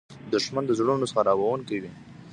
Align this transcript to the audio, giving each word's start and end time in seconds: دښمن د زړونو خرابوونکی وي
دښمن 0.33 0.63
د 0.67 0.71
زړونو 0.79 1.05
خرابوونکی 1.13 1.77
وي 1.81 1.91